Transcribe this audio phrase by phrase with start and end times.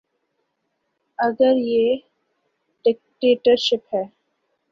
[1.19, 1.95] اگر یہ
[2.85, 4.03] ڈکٹیٹرشپ ہے۔